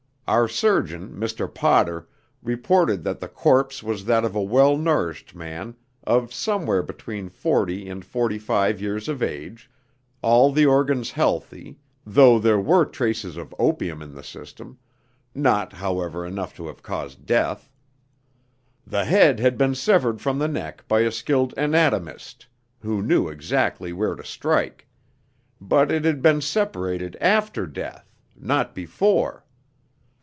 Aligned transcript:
Our 0.27 0.47
surgeon, 0.47 1.09
Mr. 1.19 1.53
Potter, 1.53 2.07
reported 2.41 3.03
that 3.03 3.19
the 3.19 3.27
corpse 3.27 3.83
was 3.83 4.05
that 4.05 4.23
of 4.23 4.33
a 4.33 4.41
well 4.41 4.77
nourished 4.77 5.35
man 5.35 5.75
of 6.05 6.33
somewhere 6.33 6.81
between 6.81 7.27
forty 7.27 7.89
and 7.89 8.05
forty 8.05 8.39
five 8.39 8.79
years 8.79 9.09
of 9.09 9.21
age, 9.21 9.69
all 10.21 10.49
the 10.53 10.65
organs 10.65 11.11
healthy, 11.11 11.79
though 12.05 12.39
there 12.39 12.61
were 12.61 12.85
traces 12.85 13.35
of 13.35 13.53
opium 13.59 14.01
in 14.01 14.15
the 14.15 14.23
system 14.23 14.79
not, 15.35 15.73
however, 15.73 16.25
enough 16.25 16.55
to 16.55 16.67
have 16.67 16.81
caused 16.81 17.25
death. 17.25 17.69
The 18.87 19.03
head 19.03 19.41
had 19.41 19.57
been 19.57 19.75
severed 19.75 20.21
from 20.21 20.39
the 20.39 20.47
neck 20.47 20.87
by 20.87 21.01
a 21.01 21.11
skilled 21.11 21.53
anatomist, 21.57 22.47
who 22.79 23.03
knew 23.03 23.27
exactly 23.27 23.91
where 23.91 24.15
to 24.15 24.23
strike; 24.23 24.87
but 25.59 25.91
it 25.91 26.05
had 26.05 26.21
been 26.21 26.39
separated 26.39 27.17
after 27.19 27.67
death, 27.67 28.09
not 28.39 28.73
before. 28.73 29.43